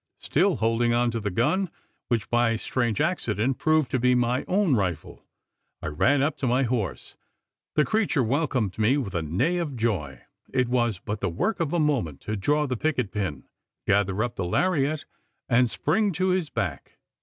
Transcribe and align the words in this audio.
Still 0.17 0.55
holding 0.55 0.95
on 0.95 1.11
to 1.11 1.19
the 1.19 1.29
gun 1.29 1.69
which, 2.07 2.27
by 2.31 2.49
a 2.49 2.57
strange 2.57 2.99
accident, 2.99 3.59
proved 3.59 3.91
to 3.91 3.99
be 3.99 4.15
my 4.15 4.43
own 4.47 4.75
rifle 4.75 5.23
I 5.79 5.89
ran 5.89 6.23
up 6.23 6.35
to 6.37 6.47
my 6.47 6.63
horse. 6.63 7.13
The 7.75 7.85
creature 7.85 8.23
welcomed 8.23 8.79
me 8.79 8.97
with 8.97 9.13
a 9.13 9.21
neigh 9.21 9.57
of 9.57 9.75
joy! 9.75 10.21
It 10.51 10.69
was 10.69 10.97
but 10.97 11.19
the 11.19 11.29
work 11.29 11.59
of 11.59 11.71
a 11.71 11.79
moment 11.79 12.19
to 12.21 12.35
draw 12.35 12.65
the 12.65 12.77
picket 12.77 13.11
pin, 13.11 13.43
gather 13.85 14.23
up 14.23 14.37
the 14.37 14.43
laryette, 14.45 15.05
and 15.47 15.69
spring 15.69 16.11
to 16.13 16.29
his 16.29 16.49
back. 16.49 16.97